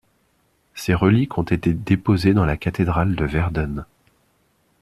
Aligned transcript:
Ses 0.73 0.95
reliques 0.95 1.37
ont 1.37 1.43
été 1.43 1.73
déposées 1.75 2.33
dans 2.33 2.43
la 2.47 2.57
cathédrale 2.57 3.13
de 3.15 3.23
Verden. 3.23 3.85